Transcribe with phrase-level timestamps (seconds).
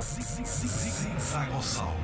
[0.00, 1.96] Zigzagossauro.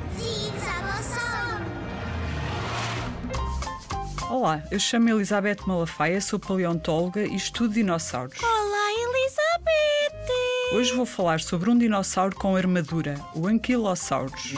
[4.28, 8.42] Olá, eu chamo Elizabeth Malafaia, sou paleontóloga e estudo dinossauros.
[8.42, 10.32] Olá, Elizabeth!
[10.72, 14.54] Hoje vou falar sobre um dinossauro com armadura, o Anquilosaurus.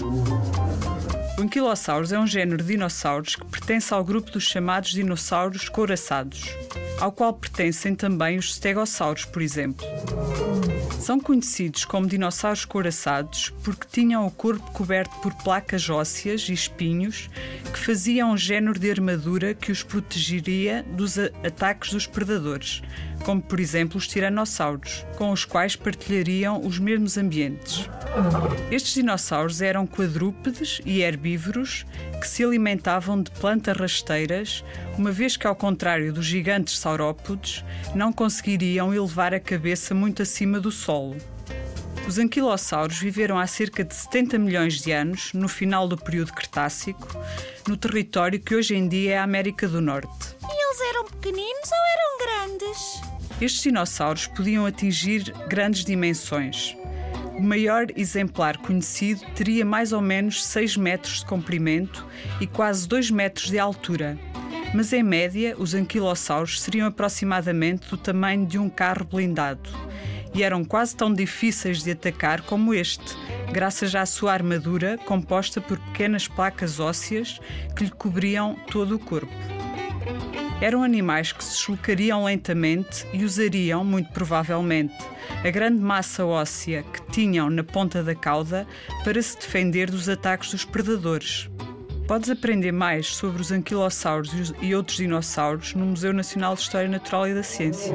[1.38, 6.44] O Anquilosaurus é um género de dinossauros que pertence ao grupo dos chamados dinossauros couraçados,
[6.98, 9.84] ao qual pertencem também os stegossauros, por exemplo.
[11.00, 17.30] São conhecidos como dinossauros couraçados porque tinham o corpo coberto por placas ósseas e espinhos
[17.72, 22.82] que faziam um género de armadura que os protegeria dos ataques dos predadores,
[23.24, 27.88] como por exemplo os tiranossauros, com os quais partilhariam os mesmos ambientes.
[28.70, 31.84] Estes dinossauros eram quadrúpedes e herbívoros
[32.20, 34.64] que se alimentavam de plantas rasteiras,
[34.96, 40.58] uma vez que, ao contrário dos gigantes saurópodes, não conseguiriam elevar a cabeça muito acima
[40.58, 41.16] do solo.
[42.06, 47.08] Os anquilossauros viveram há cerca de 70 milhões de anos, no final do período Cretácico,
[47.66, 50.36] no território que hoje em dia é a América do Norte.
[50.42, 53.00] E eles eram pequeninos ou eram grandes?
[53.40, 56.76] Estes dinossauros podiam atingir grandes dimensões.
[57.36, 62.06] O maior exemplar conhecido teria mais ou menos 6 metros de comprimento
[62.40, 64.18] e quase 2 metros de altura.
[64.74, 69.68] Mas em média, os anquilossauros seriam aproximadamente do tamanho de um carro blindado
[70.34, 73.16] e eram quase tão difíceis de atacar como este,
[73.52, 77.38] graças à sua armadura composta por pequenas placas ósseas
[77.74, 79.55] que lhe cobriam todo o corpo.
[80.60, 84.96] Eram animais que se deslocariam lentamente e usariam, muito provavelmente,
[85.44, 88.66] a grande massa óssea que tinham na ponta da cauda
[89.04, 91.50] para se defender dos ataques dos predadores.
[92.08, 97.28] Podes aprender mais sobre os anquilossauros e outros dinossauros no Museu Nacional de História Natural
[97.28, 97.92] e da Ciência.